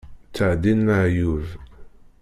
[0.29, 1.45] Ttεeddin leεyub.